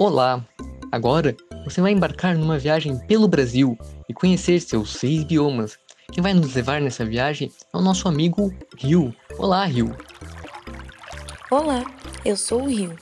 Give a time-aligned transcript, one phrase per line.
[0.00, 0.46] Olá!
[0.92, 3.76] Agora você vai embarcar numa viagem pelo Brasil
[4.08, 5.76] e conhecer seus seis biomas.
[6.12, 9.12] Quem vai nos levar nessa viagem é o nosso amigo Rio.
[9.36, 9.96] Olá, Rio!
[11.50, 11.84] Olá,
[12.24, 12.96] eu sou o Rio.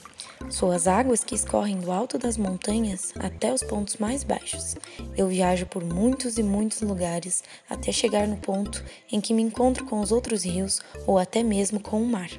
[0.49, 4.75] Sou as águas que escorrem do alto das montanhas até os pontos mais baixos.
[5.15, 9.85] Eu viajo por muitos e muitos lugares até chegar no ponto em que me encontro
[9.85, 12.29] com os outros rios ou até mesmo com o mar.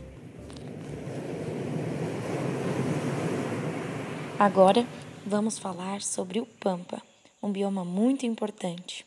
[4.38, 4.86] Agora
[5.26, 7.02] vamos falar sobre o Pampa,
[7.42, 9.04] um bioma muito importante.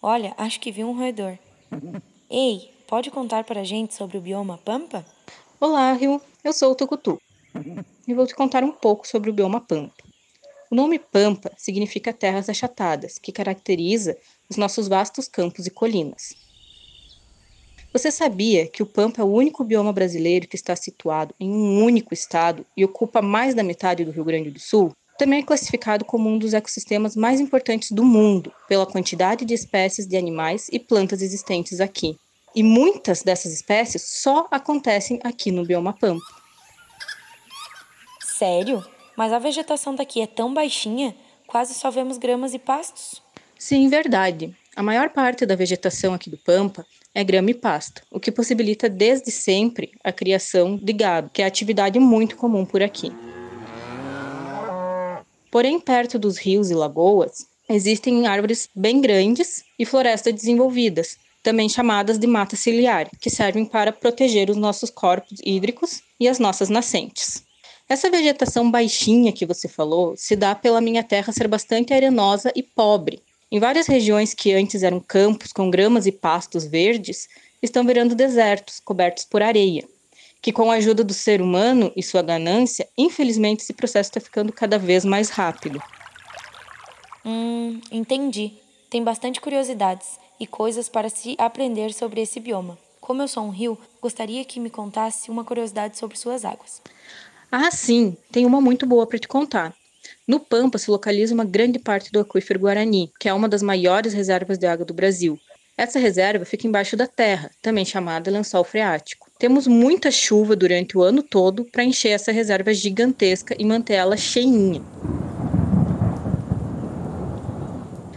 [0.00, 1.36] Olha, acho que vi um roedor.
[2.30, 5.04] Ei, pode contar para a gente sobre o bioma Pampa?
[5.60, 6.22] Olá, Rio.
[6.42, 7.20] Eu sou o Tucutu
[8.08, 9.92] e vou te contar um pouco sobre o bioma Pampa.
[10.70, 14.16] O nome Pampa significa terras achatadas, que caracteriza
[14.48, 16.34] os nossos vastos campos e colinas.
[17.92, 21.84] Você sabia que o Pampa é o único bioma brasileiro que está situado em um
[21.84, 24.92] único estado e ocupa mais da metade do Rio Grande do Sul?
[25.18, 30.06] Também é classificado como um dos ecossistemas mais importantes do mundo, pela quantidade de espécies
[30.06, 32.16] de animais e plantas existentes aqui.
[32.54, 36.24] E muitas dessas espécies só acontecem aqui no bioma Pampa.
[38.20, 38.82] Sério?
[39.14, 41.14] Mas a vegetação daqui é tão baixinha,
[41.46, 43.22] quase só vemos gramas e pastos.
[43.58, 44.56] Sim, verdade.
[44.74, 48.88] A maior parte da vegetação aqui do Pampa é grama e pasto, o que possibilita
[48.88, 53.12] desde sempre a criação de gado, que é atividade muito comum por aqui.
[55.50, 62.18] Porém, perto dos rios e lagoas, existem árvores bem grandes e florestas desenvolvidas, também chamadas
[62.18, 67.44] de mata ciliar, que servem para proteger os nossos corpos hídricos e as nossas nascentes.
[67.86, 72.62] Essa vegetação baixinha que você falou se dá pela minha terra ser bastante arenosa e
[72.62, 73.20] pobre,
[73.52, 77.28] em várias regiões que antes eram campos com gramas e pastos verdes,
[77.62, 79.86] estão virando desertos, cobertos por areia,
[80.40, 84.54] que com a ajuda do ser humano e sua ganância, infelizmente esse processo está ficando
[84.54, 85.82] cada vez mais rápido.
[87.26, 88.54] Hum, entendi.
[88.88, 92.78] Tem bastante curiosidades e coisas para se aprender sobre esse bioma.
[93.02, 96.80] Como eu sou um rio, gostaria que me contasse uma curiosidade sobre suas águas.
[97.50, 99.74] Ah, sim, tem uma muito boa para te contar.
[100.26, 104.12] No Pampa se localiza uma grande parte do aquífero Guarani, que é uma das maiores
[104.12, 105.38] reservas de água do Brasil.
[105.76, 109.30] Essa reserva fica embaixo da terra, também chamada lençol freático.
[109.38, 114.16] Temos muita chuva durante o ano todo para encher essa reserva gigantesca e manter ela
[114.16, 114.82] cheinha.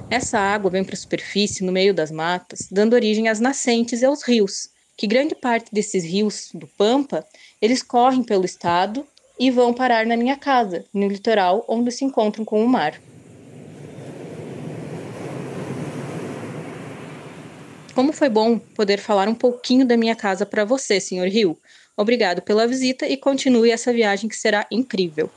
[0.09, 4.05] Essa água vem para a superfície no meio das matas, dando origem às nascentes e
[4.05, 7.25] aos rios, que grande parte desses rios do Pampa,
[7.61, 9.05] eles correm pelo estado
[9.39, 12.99] e vão parar na minha casa, no litoral, onde se encontram com o mar.
[17.93, 21.29] Como foi bom poder falar um pouquinho da minha casa para você, Sr.
[21.29, 21.57] Rio.
[21.95, 25.29] Obrigado pela visita e continue essa viagem que será incrível.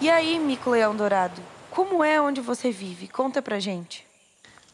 [0.00, 1.40] E aí, Mico Leão Dourado?
[1.70, 3.06] Como é onde você vive?
[3.06, 4.04] Conta pra gente.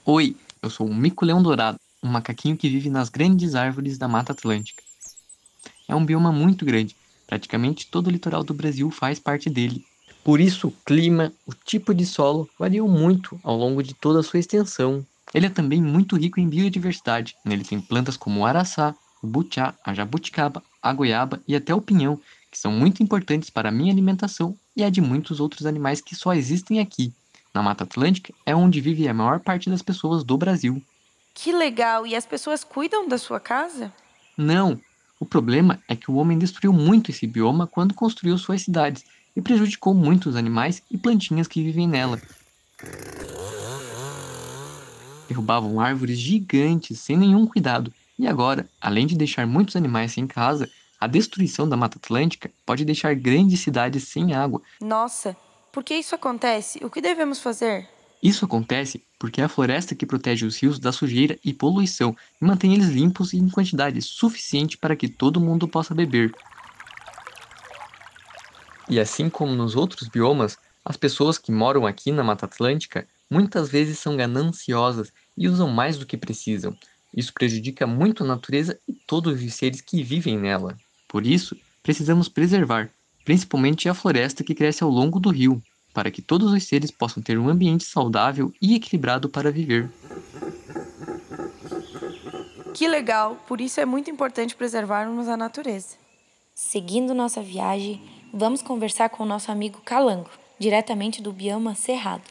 [0.07, 4.09] Oi, eu sou o Mico Leão Dourado, um macaquinho que vive nas grandes árvores da
[4.09, 4.86] Mata Atlântica.
[5.89, 9.85] É um bioma muito grande, praticamente todo o litoral do Brasil faz parte dele.
[10.25, 14.23] Por isso, o clima, o tipo de solo variam muito ao longo de toda a
[14.23, 15.07] sua extensão.
[15.33, 17.37] Ele é também muito rico em biodiversidade.
[17.45, 21.81] Nele tem plantas como o araçá, o butiá, a jabuticaba, a goiaba e até o
[21.81, 22.21] pinhão,
[22.51, 26.15] que são muito importantes para a minha alimentação e a de muitos outros animais que
[26.17, 27.13] só existem aqui.
[27.55, 30.83] Na Mata Atlântica é onde vive a maior parte das pessoas do Brasil.
[31.35, 32.07] Que legal!
[32.07, 33.93] E as pessoas cuidam da sua casa?
[34.37, 34.81] Não,
[35.19, 39.04] o problema é que o homem destruiu muito esse bioma quando construiu suas cidades
[39.34, 42.21] e prejudicou muitos animais e plantinhas que vivem nela.
[45.28, 50.71] Derrubavam árvores gigantes sem nenhum cuidado, e agora, além de deixar muitos animais sem casa,
[50.99, 54.62] a destruição da Mata Atlântica pode deixar grandes cidades sem água.
[54.81, 55.37] Nossa,
[55.72, 56.83] por que isso acontece?
[56.84, 57.88] O que devemos fazer?
[58.22, 62.44] Isso acontece porque é a floresta que protege os rios da sujeira e poluição e
[62.44, 66.32] mantém eles limpos e em quantidade suficiente para que todo mundo possa beber.
[68.89, 73.68] E assim como nos outros biomas, as pessoas que moram aqui na Mata Atlântica muitas
[73.68, 76.77] vezes são gananciosas e usam mais do que precisam.
[77.15, 80.77] Isso prejudica muito a natureza e todos os seres que vivem nela.
[81.09, 82.91] Por isso, precisamos preservar,
[83.24, 85.62] principalmente a floresta que cresce ao longo do rio,
[85.97, 89.89] para que todos os seres possam ter um ambiente saudável e equilibrado para viver.
[92.75, 93.43] Que legal!
[93.48, 95.97] Por isso é muito importante preservarmos a natureza.
[96.54, 100.28] Seguindo nossa viagem, vamos conversar com o nosso amigo Calango,
[100.59, 102.25] diretamente do bioma Cerrado.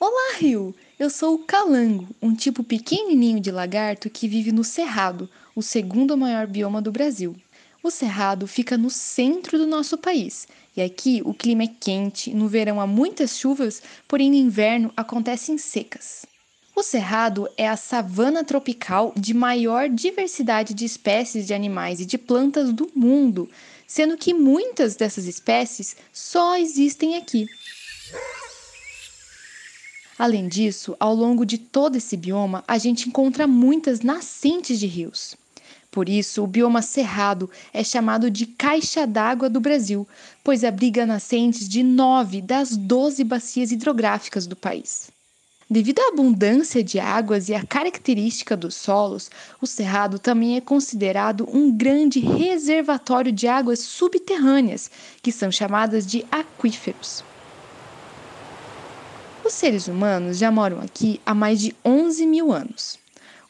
[0.00, 0.74] Olá, Rio!
[0.98, 6.16] Eu sou o calango, um tipo pequenininho de lagarto que vive no Cerrado, o segundo
[6.16, 7.36] maior bioma do Brasil.
[7.86, 12.48] O Cerrado fica no centro do nosso país e aqui o clima é quente, no
[12.48, 16.26] verão há muitas chuvas, porém no inverno acontecem secas.
[16.74, 22.18] O Cerrado é a savana tropical de maior diversidade de espécies de animais e de
[22.18, 23.48] plantas do mundo,
[23.86, 27.46] sendo que muitas dessas espécies só existem aqui.
[30.18, 35.36] Além disso, ao longo de todo esse bioma, a gente encontra muitas nascentes de rios.
[35.96, 40.06] Por isso, o bioma cerrado é chamado de caixa d'água do Brasil,
[40.44, 45.08] pois abriga nascentes de nove das doze bacias hidrográficas do país.
[45.70, 51.48] Devido à abundância de águas e à característica dos solos, o Cerrado também é considerado
[51.50, 54.90] um grande reservatório de águas subterrâneas,
[55.22, 57.24] que são chamadas de aquíferos.
[59.42, 63.05] Os seres humanos já moram aqui há mais de 11 mil anos.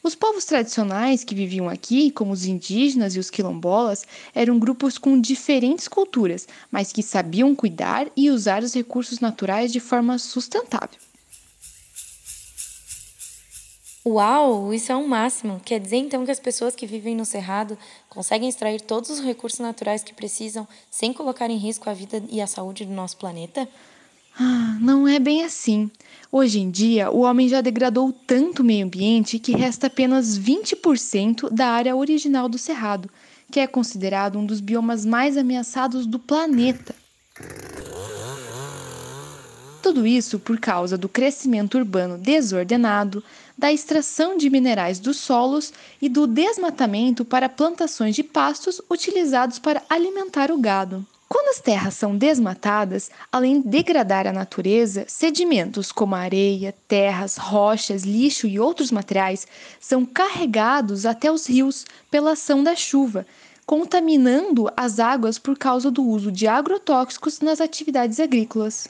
[0.07, 5.19] Os povos tradicionais que viviam aqui, como os indígenas e os quilombolas, eram grupos com
[5.19, 10.97] diferentes culturas, mas que sabiam cuidar e usar os recursos naturais de forma sustentável.
[14.05, 15.59] Uau, isso é um máximo.
[15.65, 17.77] Quer dizer então que as pessoas que vivem no Cerrado
[18.07, 22.39] conseguem extrair todos os recursos naturais que precisam sem colocar em risco a vida e
[22.39, 23.67] a saúde do nosso planeta?
[24.39, 25.89] Ah, não é bem assim.
[26.31, 31.49] Hoje em dia, o homem já degradou tanto o meio ambiente que resta apenas 20%
[31.49, 33.09] da área original do Cerrado,
[33.51, 36.93] que é considerado um dos biomas mais ameaçados do planeta.
[39.81, 43.23] Tudo isso por causa do crescimento urbano desordenado,
[43.57, 49.81] da extração de minerais dos solos e do desmatamento para plantações de pastos utilizados para
[49.89, 51.03] alimentar o gado.
[51.29, 58.03] Quando as terras são desmatadas, além de degradar a natureza, sedimentos como areia, terras, rochas,
[58.03, 59.45] lixo e outros materiais
[59.79, 63.25] são carregados até os rios pela ação da chuva,
[63.65, 68.87] contaminando as águas por causa do uso de agrotóxicos nas atividades agrícolas.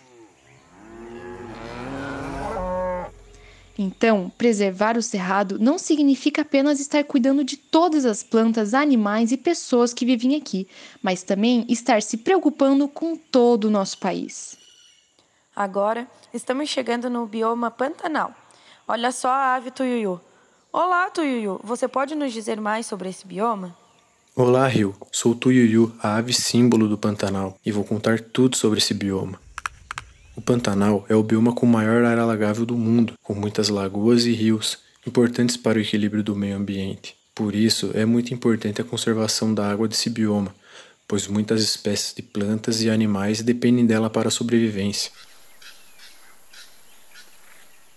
[3.78, 9.38] Então, preservar o cerrado não significa apenas estar cuidando de todas as plantas, animais e
[9.38, 10.68] pessoas que vivem aqui,
[11.02, 14.58] mas também estar se preocupando com todo o nosso país.
[15.56, 18.34] Agora, estamos chegando no bioma Pantanal.
[18.88, 20.20] Olha só a ave Tuiuiu.
[20.74, 21.60] Olá, Tuiuiu.
[21.64, 23.76] Você pode nos dizer mais sobre esse bioma?
[24.36, 24.96] Olá, Rio.
[25.12, 29.40] Sou Tuiuiu, a ave símbolo do Pantanal, e vou contar tudo sobre esse bioma.
[30.38, 34.31] O Pantanal é o bioma com maior área alagável do mundo, com muitas lagoas e
[34.31, 37.16] rios, importantes para o equilíbrio do meio ambiente.
[37.34, 40.54] Por isso, é muito importante a conservação da água desse bioma,
[41.07, 45.12] pois muitas espécies de plantas e animais dependem dela para a sobrevivência.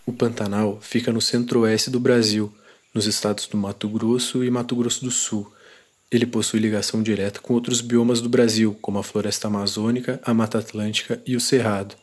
[0.06, 2.50] O Pantanal fica no centro-oeste do Brasil,
[2.94, 5.52] nos estados do Mato Grosso e Mato Grosso do Sul.
[6.10, 10.58] Ele possui ligação direta com outros biomas do Brasil, como a floresta amazônica, a Mata
[10.58, 11.94] Atlântica e o Cerrado.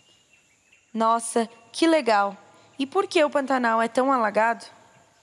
[0.94, 2.36] Nossa, que legal!
[2.80, 4.66] E por que o Pantanal é tão alagado?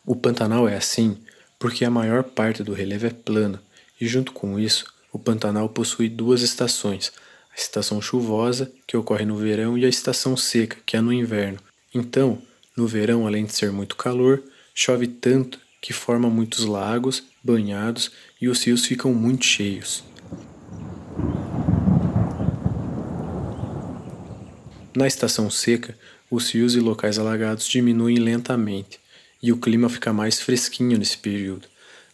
[0.04, 1.22] O Pantanal é assim
[1.58, 3.58] porque a maior parte do relevo é plano,
[3.98, 7.10] e junto com isso, o Pantanal possui duas estações:
[7.50, 11.58] a estação chuvosa, que ocorre no verão, e a estação seca, que é no inverno.
[11.94, 12.42] Então,
[12.76, 14.42] no verão, além de ser muito calor,
[14.74, 18.10] chove tanto que forma muitos lagos, banhados
[18.40, 20.02] e os rios ficam muito cheios.
[24.96, 25.98] Na estação seca,
[26.30, 29.00] os rios e locais alagados diminuem lentamente
[29.42, 31.66] e o clima fica mais fresquinho nesse período.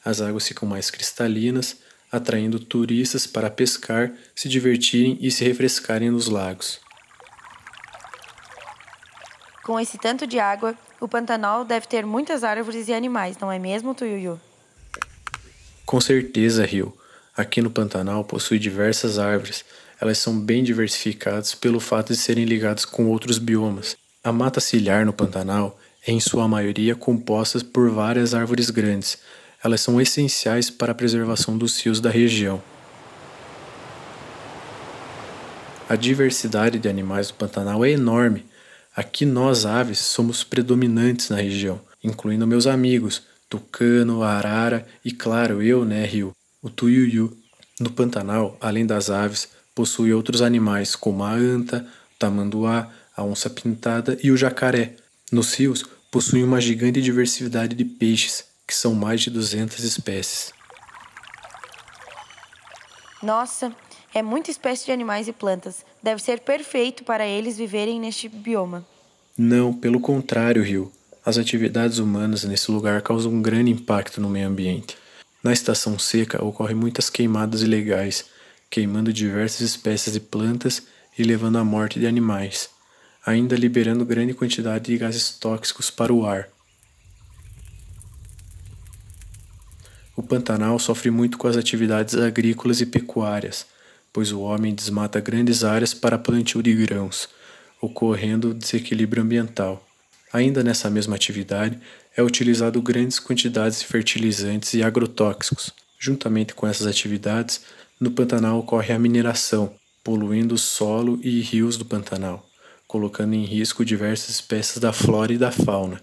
[0.05, 1.77] As águas ficam mais cristalinas,
[2.11, 6.81] atraindo turistas para pescar, se divertirem e se refrescarem nos lagos.
[9.63, 13.59] Com esse tanto de água, o Pantanal deve ter muitas árvores e animais, não é
[13.59, 14.41] mesmo, Tuyuyu?
[15.85, 16.97] Com certeza, Rio.
[17.37, 19.65] Aqui no Pantanal possui diversas árvores,
[20.01, 23.97] elas são bem diversificadas pelo fato de serem ligadas com outros biomas.
[24.25, 29.19] A mata ciliar no Pantanal é, em sua maioria, composta por várias árvores grandes.
[29.63, 32.63] Elas são essenciais para a preservação dos rios da região.
[35.87, 38.47] A diversidade de animais do Pantanal é enorme.
[38.97, 45.85] Aqui nós, aves, somos predominantes na região, incluindo meus amigos, tucano, arara e, claro, eu,
[45.85, 47.37] né, Rio, o tuiuiu.
[47.79, 49.49] No Pantanal, além das aves,
[49.81, 54.97] possui outros animais como a anta, o tamanduá, a onça pintada e o jacaré.
[55.33, 60.53] Nos rios, possui uma gigante diversidade de peixes, que são mais de 200 espécies.
[63.23, 63.75] Nossa,
[64.13, 65.83] é muita espécie de animais e plantas.
[66.03, 68.87] Deve ser perfeito para eles viverem neste bioma.
[69.39, 70.93] Não, pelo contrário, Rio.
[71.25, 74.95] As atividades humanas nesse lugar causam um grande impacto no meio ambiente.
[75.43, 78.27] Na estação seca ocorrem muitas queimadas ilegais,
[78.71, 80.83] queimando diversas espécies de plantas
[81.19, 82.71] e levando à morte de animais,
[83.27, 86.49] ainda liberando grande quantidade de gases tóxicos para o ar.
[90.17, 93.67] O Pantanal sofre muito com as atividades agrícolas e pecuárias,
[94.13, 97.29] pois o homem desmata grandes áreas para plantio de grãos,
[97.81, 99.85] ocorrendo desequilíbrio ambiental.
[100.33, 101.81] Ainda nessa mesma atividade,
[102.17, 105.73] é utilizado grandes quantidades de fertilizantes e agrotóxicos.
[105.99, 107.63] Juntamente com essas atividades,
[108.01, 112.49] no Pantanal ocorre a mineração, poluindo o solo e rios do Pantanal,
[112.89, 116.01] colocando em risco diversas espécies da flora e da fauna.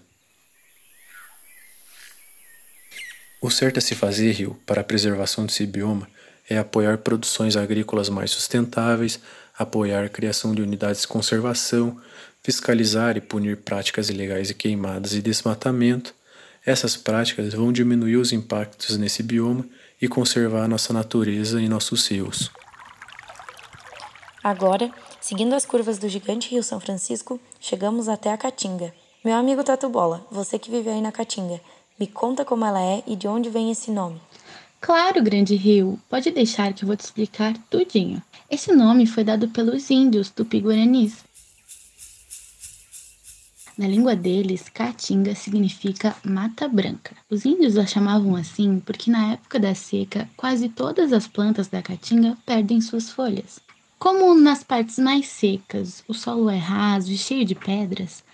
[3.42, 6.08] O certo a se fazer, Rio, para a preservação desse bioma
[6.48, 9.20] é apoiar produções agrícolas mais sustentáveis,
[9.56, 12.00] apoiar a criação de unidades de conservação,
[12.42, 16.14] fiscalizar e punir práticas ilegais de queimadas e desmatamento.
[16.64, 19.64] Essas práticas vão diminuir os impactos nesse bioma
[20.00, 22.50] e conservar nossa natureza e nossos rios.
[24.42, 24.90] Agora,
[25.20, 28.94] seguindo as curvas do gigante Rio São Francisco, chegamos até a Caatinga.
[29.24, 31.60] Meu amigo Tatu Bola, você que vive aí na Caatinga,
[31.98, 34.20] me conta como ela é e de onde vem esse nome.
[34.80, 38.22] Claro, grande rio, pode deixar que eu vou te explicar tudinho.
[38.48, 41.24] Esse nome foi dado pelos índios tupi-guaranis.
[43.78, 47.14] Na língua deles, Caatinga significa mata branca.
[47.30, 51.80] Os índios a chamavam assim porque na época da seca, quase todas as plantas da
[51.80, 53.60] caatinga perdem suas folhas.
[53.96, 58.24] Como nas partes mais secas o solo é raso e cheio de pedras,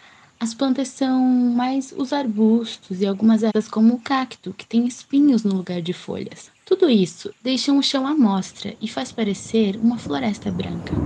[0.40, 5.44] as plantas são mais os arbustos e algumas ervas como o cacto, que tem espinhos
[5.44, 6.50] no lugar de folhas.
[6.64, 11.02] Tudo isso deixa o chão à mostra e faz parecer uma floresta branca.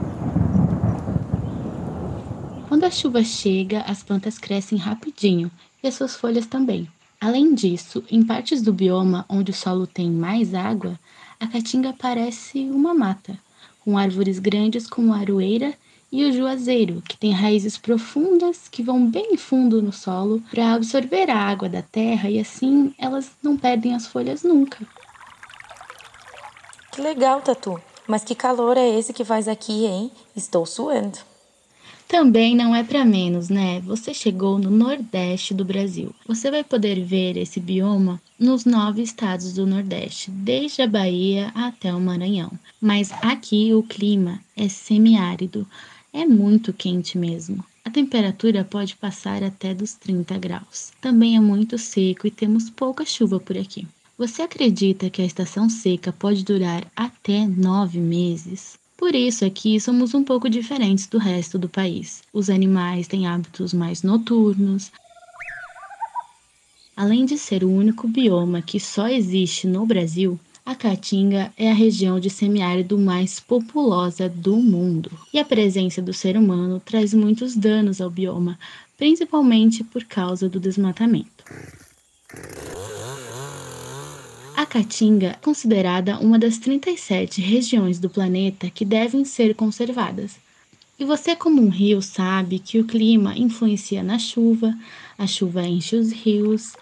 [2.88, 5.50] A chuva chega, as plantas crescem rapidinho
[5.83, 6.88] e as suas folhas também.
[7.21, 10.99] Além disso, em partes do bioma onde o solo tem mais água,
[11.38, 13.38] a caatinga parece uma mata,
[13.85, 15.75] com árvores grandes como a aroeira
[16.11, 21.28] e o juazeiro, que tem raízes profundas que vão bem fundo no solo para absorver
[21.28, 24.78] a água da terra e assim elas não perdem as folhas nunca.
[26.90, 27.78] Que legal, Tatu.
[28.07, 30.11] Mas que calor é esse que faz aqui, hein?
[30.35, 31.18] Estou suando.
[32.09, 33.81] Também não é para menos, né?
[33.81, 36.15] Você chegou no Nordeste do Brasil.
[36.27, 41.95] Você vai poder ver esse bioma nos nove estados do Nordeste, desde a Bahia até
[41.95, 42.50] o Maranhão.
[42.81, 45.69] Mas aqui o clima é semiárido,
[46.11, 47.62] é muito quente mesmo.
[47.85, 50.93] A temperatura pode passar até dos 30 graus.
[51.03, 53.87] Também é muito seco e temos pouca chuva por aqui.
[54.17, 58.79] Você acredita que a estação seca pode durar até nove meses?
[58.99, 62.21] Por isso aqui somos um pouco diferentes do resto do país.
[62.33, 64.90] Os animais têm hábitos mais noturnos.
[66.97, 71.75] Além de ser o único bioma que só existe no Brasil, a Caatinga é a
[71.75, 77.55] região de semiárido mais populosa do mundo, e a presença do ser humano traz muitos
[77.55, 78.59] danos ao bioma,
[78.97, 81.45] principalmente por causa do desmatamento.
[84.68, 90.37] Caatinga é considerada uma das 37 regiões do planeta que devem ser conservadas.
[90.98, 94.75] E você, como um rio, sabe que o clima influencia na chuva,
[95.16, 96.72] a chuva enche os rios.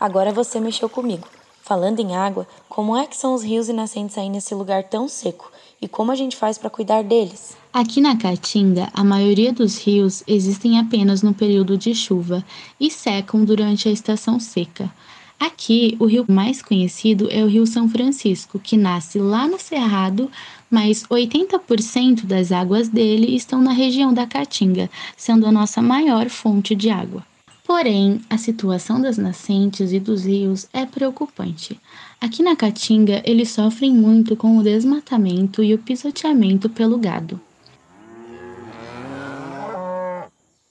[0.00, 1.28] Agora você mexeu comigo.
[1.62, 5.06] Falando em água, como é que são os rios e nascentes aí nesse lugar tão
[5.06, 5.52] seco?
[5.80, 7.56] E como a gente faz para cuidar deles?
[7.72, 12.42] Aqui na Caatinga, a maioria dos rios existem apenas no período de chuva
[12.80, 14.90] e secam durante a estação seca.
[15.38, 20.28] Aqui, o rio mais conhecido é o Rio São Francisco, que nasce lá no Cerrado,
[20.68, 26.74] mas 80% das águas dele estão na região da Caatinga, sendo a nossa maior fonte
[26.74, 27.24] de água.
[27.64, 31.78] Porém, a situação das nascentes e dos rios é preocupante.
[32.20, 37.40] Aqui na Caatinga, eles sofrem muito com o desmatamento e o pisoteamento pelo gado.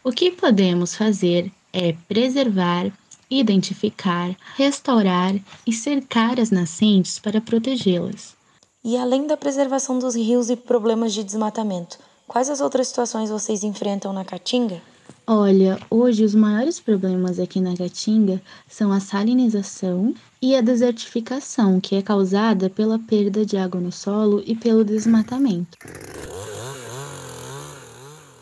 [0.03, 2.91] O que podemos fazer é preservar,
[3.29, 8.36] identificar, restaurar e cercar as nascentes para protegê-las.
[8.84, 13.63] E além da preservação dos rios e problemas de desmatamento, quais as outras situações vocês
[13.63, 14.81] enfrentam na Caatinga?
[15.29, 21.96] Olha, hoje os maiores problemas aqui na Caatinga são a salinização e a desertificação, que
[21.96, 25.77] é causada pela perda de água no solo e pelo desmatamento.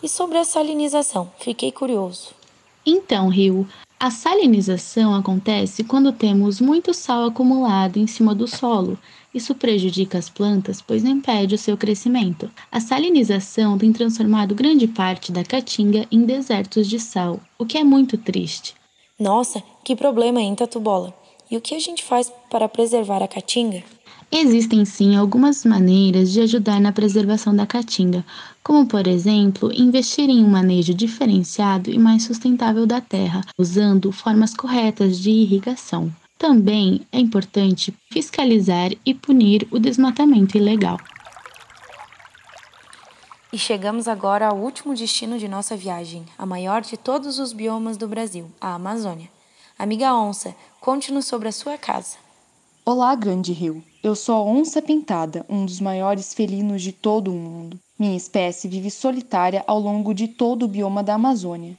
[0.04, 1.32] E sobre a salinização?
[1.40, 2.36] Fiquei curioso.
[2.86, 3.68] Então, Rio,
[4.06, 9.00] a salinização acontece quando temos muito sal acumulado em cima do solo.
[9.34, 12.52] Isso prejudica as plantas, pois impede o seu crescimento.
[12.72, 17.84] A salinização tem transformado grande parte da caatinga em desertos de sal, o que é
[17.84, 18.76] muito triste.
[19.20, 21.12] Nossa, que problema, hein, Tatubola?
[21.50, 23.84] E o que a gente faz para preservar a caatinga?
[24.32, 28.26] Existem sim algumas maneiras de ajudar na preservação da caatinga,
[28.64, 34.54] como por exemplo, investir em um manejo diferenciado e mais sustentável da terra, usando formas
[34.54, 36.12] corretas de irrigação.
[36.38, 40.98] Também é importante fiscalizar e punir o desmatamento ilegal.
[43.54, 47.96] E chegamos agora ao último destino de nossa viagem, a maior de todos os biomas
[47.96, 49.35] do Brasil, a Amazônia.
[49.78, 52.16] Amiga onça, conte-nos sobre a sua casa.
[52.86, 53.84] Olá, grande rio.
[54.02, 57.78] Eu sou a onça pintada, um dos maiores felinos de todo o mundo.
[58.00, 61.78] Minha espécie vive solitária ao longo de todo o bioma da Amazônia.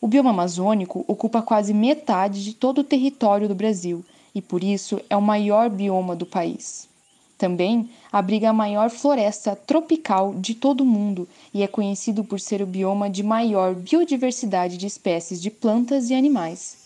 [0.00, 4.02] O bioma amazônico ocupa quase metade de todo o território do Brasil
[4.34, 6.88] e, por isso, é o maior bioma do país.
[7.42, 12.62] Também abriga a maior floresta tropical de todo o mundo e é conhecido por ser
[12.62, 16.76] o bioma de maior biodiversidade de espécies de plantas e animais.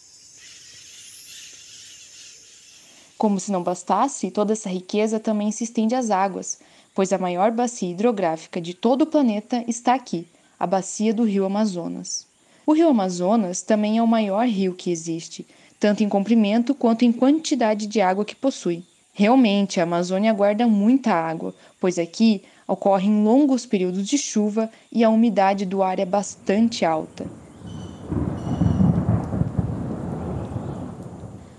[3.19, 6.59] Como se não bastasse, toda essa riqueza também se estende às águas,
[6.95, 10.27] pois a maior bacia hidrográfica de todo o planeta está aqui,
[10.59, 12.27] a bacia do Rio Amazonas.
[12.65, 15.47] O Rio Amazonas também é o maior rio que existe,
[15.79, 18.83] tanto em comprimento quanto em quantidade de água que possui.
[19.19, 25.09] Realmente, a Amazônia guarda muita água, pois aqui ocorrem longos períodos de chuva e a
[25.09, 27.27] umidade do ar é bastante alta.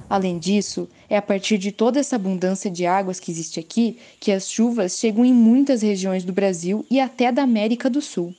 [0.08, 4.32] Além disso, é a partir de toda essa abundância de águas que existe aqui que
[4.32, 8.36] as chuvas chegam em muitas regiões do Brasil e até da América do Sul.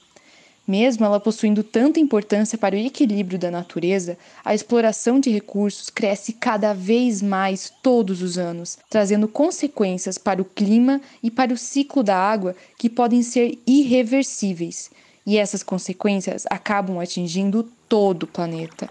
[0.68, 6.34] Mesmo ela possuindo tanta importância para o equilíbrio da natureza, a exploração de recursos cresce
[6.34, 12.02] cada vez mais todos os anos, trazendo consequências para o clima e para o ciclo
[12.02, 14.90] da água que podem ser irreversíveis.
[15.24, 18.90] E essas consequências acabam atingindo todo o planeta.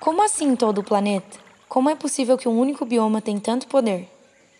[0.00, 1.38] Como assim todo o planeta?
[1.68, 4.08] Como é possível que um único bioma tenha tanto poder?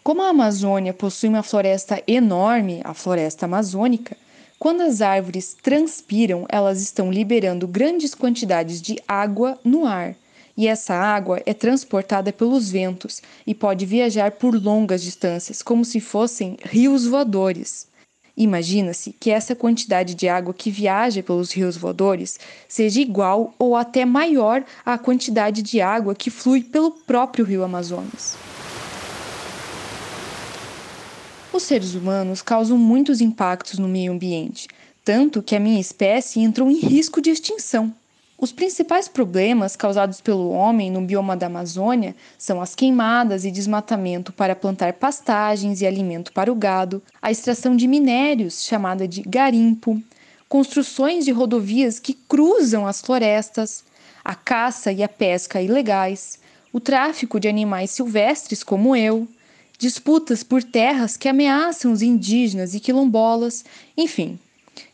[0.04, 4.16] Como a Amazônia possui uma floresta enorme, a floresta amazônica,
[4.58, 10.16] quando as árvores transpiram, elas estão liberando grandes quantidades de água no ar.
[10.56, 16.00] E essa água é transportada pelos ventos e pode viajar por longas distâncias, como se
[16.00, 17.86] fossem rios voadores.
[18.36, 24.04] Imagina-se que essa quantidade de água que viaja pelos rios voadores seja igual ou até
[24.04, 28.36] maior à quantidade de água que flui pelo próprio rio Amazonas.
[31.50, 34.68] Os seres humanos causam muitos impactos no meio ambiente,
[35.02, 37.94] tanto que a minha espécie entrou em risco de extinção.
[38.36, 44.32] Os principais problemas causados pelo homem no bioma da Amazônia são as queimadas e desmatamento
[44.32, 50.00] para plantar pastagens e alimento para o gado, a extração de minérios, chamada de garimpo,
[50.48, 53.82] construções de rodovias que cruzam as florestas,
[54.22, 56.38] a caça e a pesca ilegais,
[56.72, 59.26] o tráfico de animais silvestres como eu,
[59.78, 63.64] disputas por terras que ameaçam os indígenas e quilombolas,
[63.96, 64.38] enfim.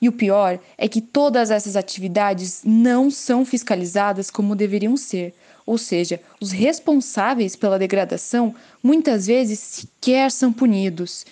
[0.01, 5.35] E o pior é que todas essas atividades não são fiscalizadas como deveriam ser,
[5.67, 11.25] ou seja, os responsáveis pela degradação muitas vezes sequer são punidos.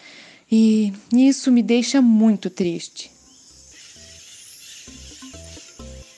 [0.51, 3.11] E isso me deixa muito triste.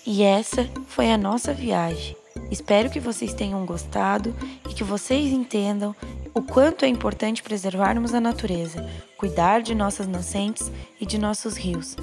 [0.07, 2.17] E essa foi a nossa viagem.
[2.51, 4.35] Espero que vocês tenham gostado
[4.69, 5.95] e que vocês entendam
[6.35, 8.85] o quanto é importante preservarmos a natureza,
[9.17, 10.71] cuidar de nossas nascentes
[11.01, 11.97] e de nossos rios,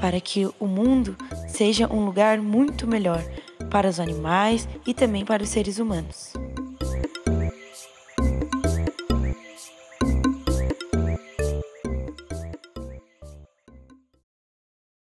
[0.00, 1.14] para que o mundo
[1.46, 3.22] seja um lugar muito melhor
[3.70, 6.32] para os animais e também para os seres humanos.